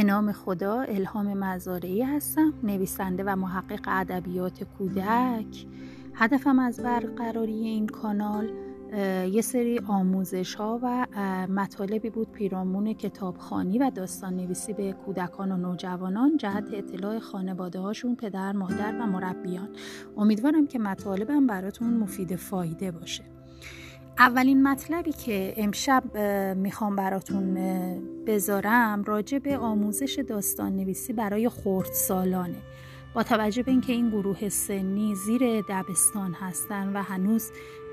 [0.00, 5.66] به نام خدا الهام مزارعی هستم نویسنده و محقق ادبیات کودک.
[6.14, 8.50] هدفم از برقراری این کانال
[9.32, 11.06] یه سری آموزش ها و
[11.48, 18.16] مطالبی بود پیرامون کتابخانی و داستان نویسی به کودکان و نوجوانان جهت اطلاع خانواده هاشون
[18.16, 19.68] پدر مادر و مربیان.
[20.16, 23.24] امیدوارم که مطالبم براتون مفید فایده باشه.
[24.18, 26.18] اولین مطلبی که امشب
[26.56, 27.54] می‌خوام براتون
[28.26, 32.62] بذارم راجع به آموزش داستان نویسی برای خردسالانه.
[33.14, 37.50] با توجه به اینکه این گروه سنی زیر دبستان هستن و هنوز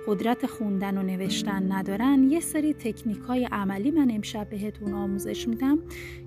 [0.08, 5.80] قدرت خوندن و نوشتن ندارن یه سری تکنیک های عملی من امشب بهتون آموزش میدم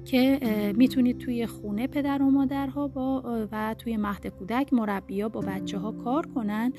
[0.05, 0.38] که
[0.77, 3.22] می‌تونید توی خونه پدر و مادرها با
[3.52, 6.72] و توی مهد کودک مربیا با بچه ها کار کنن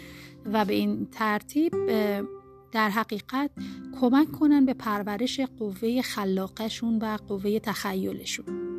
[0.46, 1.73] و به این ترتیب
[2.71, 3.52] در حقیقت
[4.02, 8.71] کمک کنن به پرورش قوه خلاقشون و قوه تخیلشون.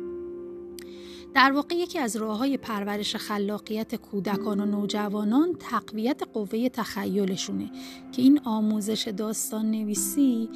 [1.33, 7.71] در واقع یکی از راه های پرورش خلاقیت کودکان و نوجوانان تقویت قوه تخیلشونه
[8.11, 10.49] که این آموزش داستان نویسی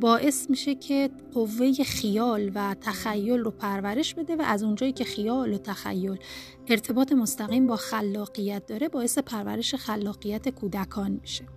[0.00, 5.52] باعث میشه که قوه خیال و تخیل رو پرورش بده و از اونجایی که خیال
[5.52, 6.16] و تخیل
[6.68, 11.55] ارتباط مستقیم با خلاقیت داره باعث پرورش خلاقیت کودکان میشه.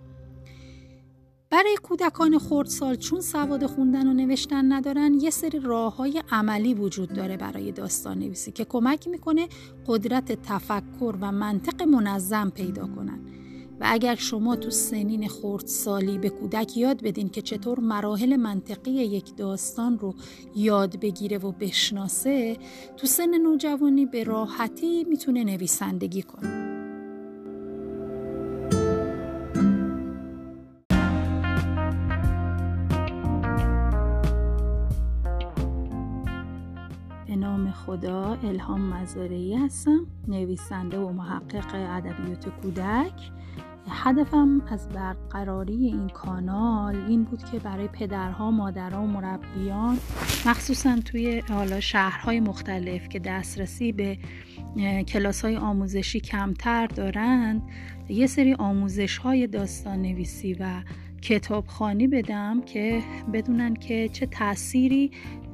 [1.50, 7.12] برای کودکان خردسال چون سواد خوندن و نوشتن ندارن یه سری راه های عملی وجود
[7.12, 9.48] داره برای داستان نویسی که کمک می‌کنه
[9.86, 13.20] قدرت تفکر و منطق منظم پیدا کنن.
[13.80, 19.36] و اگر شما تو سنین خردسالی به کودک یاد بدین که چطور مراحل منطقی یک
[19.36, 20.14] داستان رو
[20.56, 22.56] یاد بگیره و بشناسه
[22.96, 26.69] تو سن نوجوانی به راحتی می‌تونه نویسندگی کنه.
[37.90, 43.12] خدا الهام مزارعی هستم نویسنده و محقق ادبیات کودک.
[43.88, 49.98] هدفم از برقراری این کانال این بود که برای پدرها، مادرها و مربیان
[50.46, 54.18] مخصوصا توی حالا شهرهای مختلف که دسترسی به
[55.08, 57.62] کلاس های آموزشی کمتر دارند
[58.08, 60.82] یه سری آموزش های داستان نویسی و
[61.22, 65.10] کتابخانی بدم که بدونن که چه تأثیری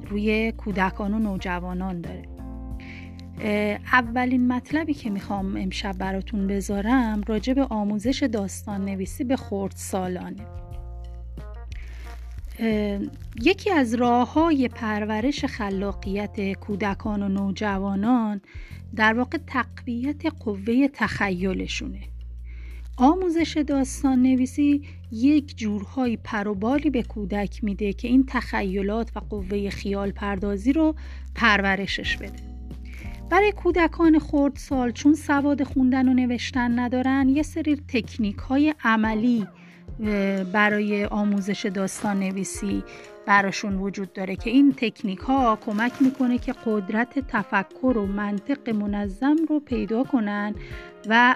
[0.09, 2.23] روی کودکان و نوجوانان داره.
[3.93, 10.45] اولین مطلبی که می‌خوام امشب براتون بذارم راجع به آموزش داستان نویسی به خورد سالانه.
[13.41, 18.41] یکی از راه های پرورش خلاقیت کودکان و نوجوانان
[18.95, 21.99] در واقع تقویت قوه تخیلشونه.
[22.99, 24.81] آموزش داستان نویسی
[25.11, 30.95] یک جورهای پروبالی به کودک میده که این تخیلات و قوه خیال پردازی رو
[31.35, 32.39] پرورشش بده.
[33.29, 39.47] برای کودکان خردسال چون سواد خوندن و نوشتن ندارن یه سری تکنیک های عملی
[40.53, 42.83] برای آموزش داستان نویسی
[43.25, 49.35] براشون وجود داره که این تکنیک ها کمک می‌کنه که قدرت تفکر و منطق منظم
[49.49, 50.55] رو پیدا کنن
[51.09, 51.35] و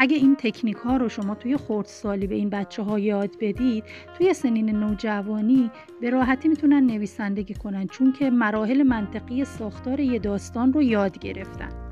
[0.00, 3.84] اگه این تکنیک ها رو شما توی خردسالی به این بچه ها یاد بدید
[4.18, 5.70] توی سنین نوجوانی
[6.00, 11.87] به راحتی می‌تونن نویسندگی کنن چون که مراحل منطقی ساختار یه داستان رو یاد گرفتن.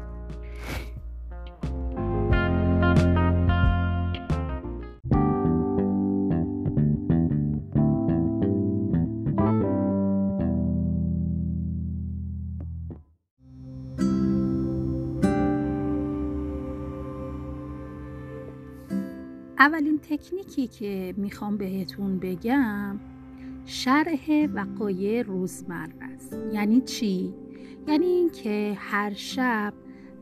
[19.66, 23.00] اولین تکنیکی که می‌خوام بهتون بگم
[23.64, 26.36] شرح وقایع روزمره است.
[26.52, 27.34] یعنی چی؟
[27.88, 29.72] یعنی اینکه هر شب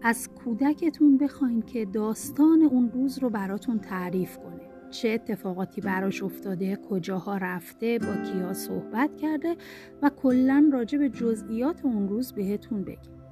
[0.02, 4.60] از کودکتون بخواین که داستان اون روز رو براتون تعریف کنه.
[4.90, 9.56] چه اتفاقاتی براش افتاده کجاها رفته با کیا صحبت کرده
[10.02, 13.23] و کلا راجع به جزئیات اون روز بهتون بگه.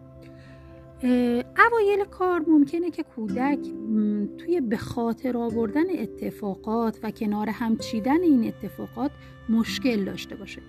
[1.04, 3.58] اوایل کار ممکنه که کودک
[4.38, 9.10] توی به خاطر آوردن اتفاقات و کنار هم چیدن این اتفاقات
[9.48, 10.62] مشکل داشته باشه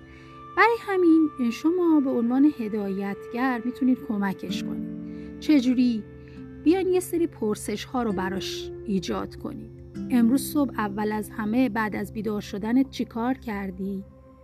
[0.58, 6.04] برای همین شما به عنوان هدایتگر می‌تونید کمکش کنید چجوری؟
[6.64, 11.96] بیاین یه سری پرسش ها رو براش ایجاد کنید امروز صبح اول از همه بعد
[11.96, 14.04] از بیدار شدنت چی کار کردی؟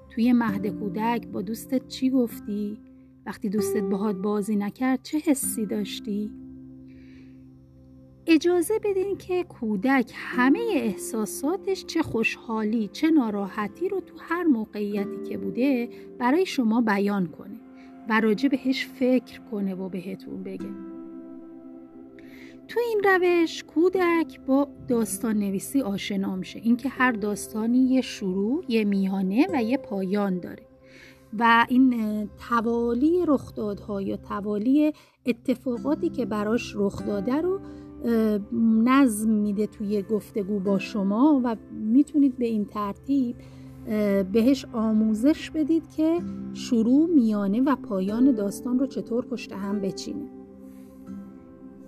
[0.09, 2.88] توی مهد کودک با دوستت چی گفتی؟
[3.29, 6.31] وقتی دوستت باهات بازی نکرد چه حسی داشتی؟
[8.27, 15.37] اجازه بدین که کودک همه احساساتش چه خوشحالی چه ناراحتی رو تو هر موقعیتی که
[15.37, 15.89] بوده
[16.19, 17.59] برای شما بیان کنه
[18.09, 20.69] و راجع بهش فکر کنه و بهتون بگه.
[22.67, 26.59] تو این روش کودک با داستان نویسی آشنا میشه.
[26.59, 30.68] اینکه هر داستانی یه شروع یه میانه و یه پایان داره.
[31.39, 34.93] و این توالی رخدادها یا توالی
[35.25, 37.59] اتفاقاتی که براش رخ داده رو
[38.83, 43.35] نظم میده توی گفتگو با شما و می‌تونید به این ترتیب
[44.31, 46.19] بهش آموزش بدید که
[46.53, 50.29] شروع میانه و پایان داستان رو چطور پشت هم بچینه.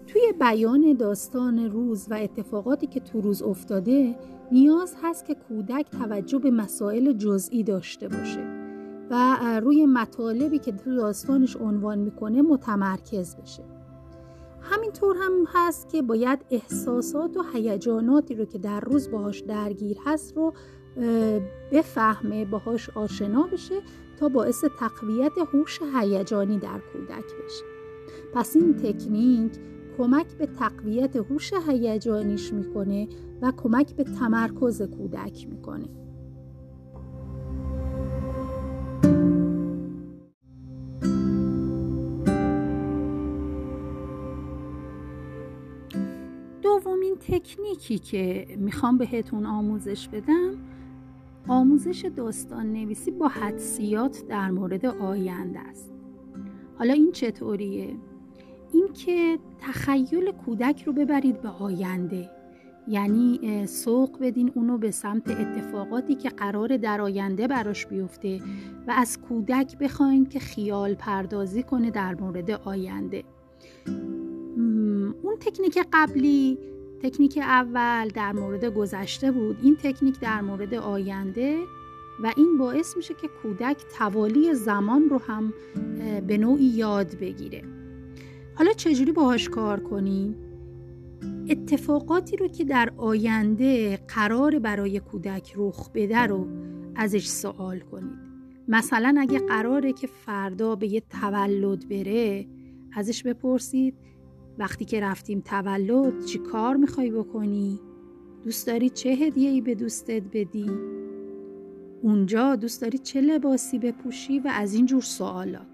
[0.07, 4.15] توی بیان داستان روز و اتفاقاتی که تو روز افتاده
[4.51, 8.50] نیاز هست که کودک توجه به مسائل جزئی داشته باشه.
[9.11, 13.63] و روی مطالبی که تو داستانش عنوان می‌کنه متمرکز بشه.
[14.61, 20.37] همینطور هم هست که باید احساسات و هیجاناتی رو که در روز باهاش درگیر هست
[20.37, 20.53] رو
[21.71, 23.81] بفهمه باهاش آشنا بشه
[24.19, 27.65] تا باعث تقویت هوش هیجانی در کودک بشه.
[28.33, 29.51] پس این تکنیک
[29.97, 33.07] کمک به تقویت هوش هیجانیش می‌کنه
[33.41, 36.00] و کمک به تمرکز کودک می‌کنه.
[46.83, 50.53] دومین تکنیکی که می‌خوام بهتون آموزش بدم
[51.47, 55.91] آموزش داستان نویسی با حدسیات در مورد آینده است.
[56.77, 57.95] حالا این چطوریه؟
[58.73, 62.29] اینکه تخیل کودک رو ببرید به آینده.
[62.87, 68.39] یعنی سوق بدین اونو به سمت اتفاقاتی که قرار در آینده براش بیفته
[68.87, 73.23] و از کودک بخواین که خیال پردازی کنه در مورد آینده.
[75.41, 76.57] تکنیک قبلی
[77.03, 79.57] تکنیک اول در مورد گذشته بود.
[79.61, 81.57] این تکنیک در مورد آینده
[82.23, 85.53] و این باعث میشه که کودک توالی زمان رو هم
[86.27, 87.63] به نوعی یاد بگیره.
[88.55, 90.35] حالا چجوری باهاش کار کنیم؟
[91.49, 96.47] اتفاقاتی رو که در آینده قرار برای کودک رخ بده رو
[96.95, 98.19] ازش سوال کنید.
[98.67, 102.47] مثلا اگه قراره که فردا به یه تولد بره
[102.93, 103.93] ازش بپرسید
[104.57, 107.79] وقتی که رفتیم تولد چی کار می‌خوای بکنی؟
[108.43, 110.71] دوست داری چه هدیه ای به دوستت بدی؟
[112.01, 115.67] اونجا دوست داری چه لباسی بپوشی و از این جور سوالات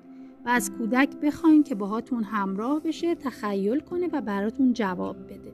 [0.45, 5.53] و از کودک بخواین که باهاتون همراه بشه تخیل کنه و براتون جواب بده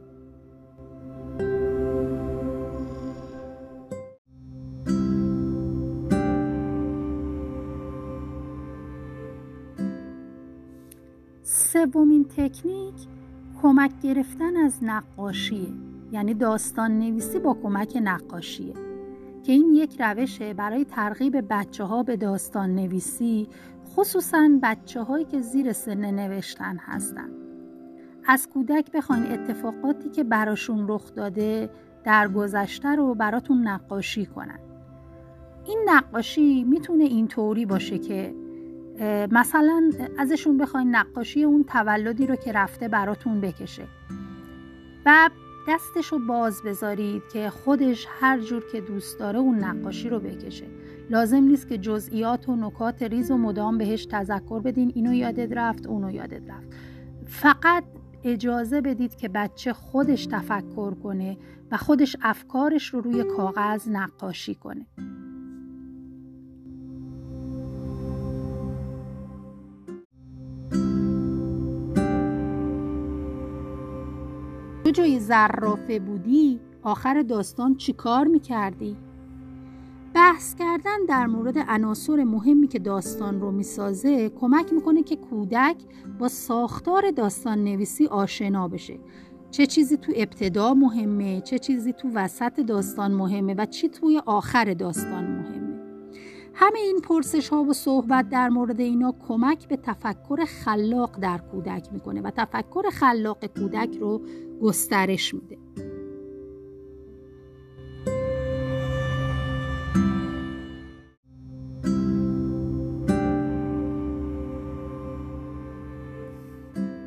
[11.44, 13.13] سومین تکنیک
[13.64, 15.68] کمک گرفتن از نقاشیه
[16.12, 18.74] یعنی داستان نویسی با کمک نقاشیه
[19.44, 23.48] که این یک روشه برای ترغیب بچه ها به داستان نویسی
[23.96, 27.30] خصوصا بچه هایی که زیر سن نوشتن هستن.
[28.26, 31.70] از کودک بخواین اتفاقاتی که براشون رخ داده
[32.04, 34.60] در گذشته رو براتون نقاشی کنن.
[35.66, 38.36] این نقاشی می‌تونه اینطوری باشه که
[39.32, 43.88] مثلا ازشون بخواین نقاشی اون تولدی رو که رفته براتون بکشه.
[45.06, 45.30] و
[45.70, 50.66] دستش رو باز بذارید که خودش هر جور که دوست داره اون نقاشی رو بکشه.
[51.10, 54.92] لازم نیست که جزئیات و نکات ریز و مدام بهش تذکر بدین.
[54.96, 56.68] اینو یادت رفت اونو یادت رفت.
[57.26, 57.84] فقط
[58.24, 61.38] اجازه بدید که بچه خودش تفکر کنه
[61.72, 64.86] و خودش افکارش رو روی کاغذ نقاشی کنه.
[74.94, 78.98] جای زرافه بودی آخر داستان چی کار می‌کردی؟
[80.14, 85.78] بحث کردن در مورد عناصر مهمی که داستان رو می‌سازه کمک می‌کنه که کودک
[86.20, 89.00] با ساختار داستان نویسی آشنا بشه
[89.52, 94.74] چه چیزی تو ابتدا مهمه چه چیزی تو وسط داستان مهمه و چی توی آخر
[94.74, 95.53] داستان مهمه
[96.54, 101.94] همه این پرسش ها و صحبت در مورد اینا کمک به تفکر خلاق در کودک
[101.94, 104.22] می‌کنه و تفکر خلاق کودک رو
[104.62, 105.58] گسترش میده.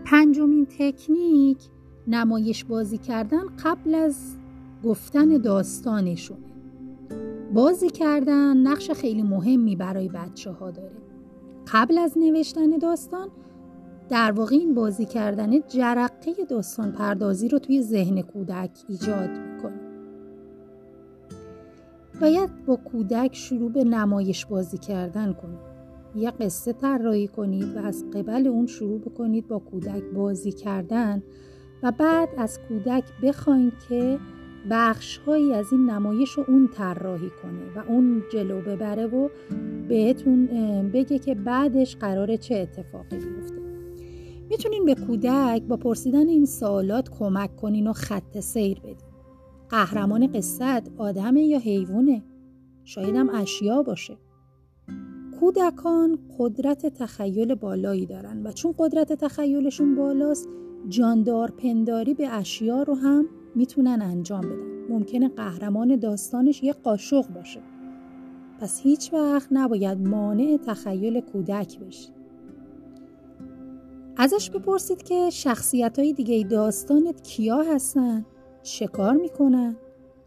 [0.04, 1.58] پنجمین تکنیک
[2.06, 4.36] نمایش بازی کردن قبل از
[4.84, 6.38] گفتن داستانشون
[7.54, 10.96] بازی کردن نقش خیلی مهمی برای بچه ها داره.
[11.72, 13.28] قبل از نوشتن داستان
[14.08, 19.80] در واقع این بازی کردن جرقه داستان پردازی رو توی ذهن کودک ایجاد می‌کنه.
[22.20, 25.76] باید با کودک شروع به نمایش بازی کردن کنید.
[26.14, 31.22] یه قصه طراحی کنید و از قبل اون شروع بکنید با کودک بازی کردن
[31.82, 34.18] و بعد از کودک بخواین که
[34.70, 39.28] بخشهایی از این نمایش رو اون طراحی کنه و اون جلو ببره و
[39.88, 40.46] بهتون
[40.92, 43.56] بگه که بعدش قراره چه اتفاقی بیفته.
[44.50, 48.96] می‌تونین به کودک با پرسیدن این سوالات کمک کنین و خط سیر بدین.
[49.68, 52.22] قهرمان قصت آدمه یا حیوانه؟
[52.84, 54.16] شاید هم اشیا باشه.
[55.40, 60.48] کودکان قدرت تخیل بالایی دارن و چون قدرت تخیلشون بالاست
[60.88, 64.76] جاندار پنداری به اشیا رو هم می‌تونن انجام بدن.
[64.88, 67.60] ممکنه قهرمان داستانش یه قاشق باشه.
[68.60, 72.08] پس هیچ وقت نباید مانع تخیل کودک بشی.
[74.16, 78.26] ازش بپرسید که شخصیت های دیگه داستانت کیا هستن؟
[78.62, 79.76] چه کار می‌کنن؟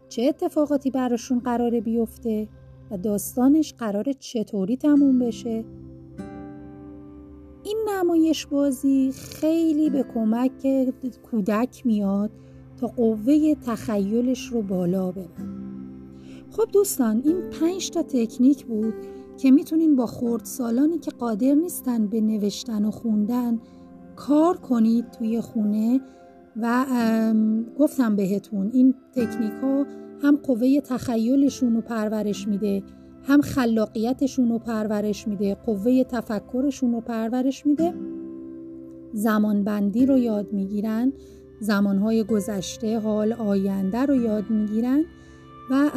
[0.08, 2.48] چه اتفاقاتی براشون قراره بیفته؟
[2.90, 5.64] و داستانش قراره چطوری تموم بشه؟
[7.62, 10.52] این نمایش بازی خیلی به کمک
[11.30, 12.30] کودک میاد
[12.80, 15.26] تا قوه تخیلش رو بالا ببره.
[16.50, 18.94] خب دوستان این پنج تا تکنیک بود
[19.38, 23.58] که می‌تونین با خردسالانی که قادر نیستن به نوشتن و خوندن
[24.16, 26.00] کار کنید توی خونه
[26.56, 26.86] و
[27.78, 29.86] گفتم بهتون این تکنیک ها
[30.22, 32.82] هم قوه تخیلشون رو پرورش میده
[33.22, 37.94] هم خلاقیتشون رو پرورش میده قوه تفکرشون رو پرورش میده.
[39.12, 41.12] زمانبندی رو یاد می‌گیرن
[41.60, 45.04] زمانهای گذشته حال آینده رو یاد می‌گیرن
[45.70, 45.90] و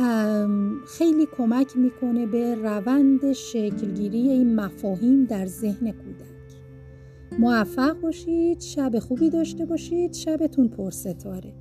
[0.88, 6.34] خیلی کمک می‌کنه به روند شکلگیری این مفاهیم در ذهن کودک.
[7.40, 11.54] موفق باشید شب خوبی داشته باشید شبتون پرستاره.